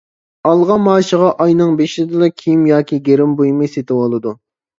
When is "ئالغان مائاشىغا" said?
0.51-1.27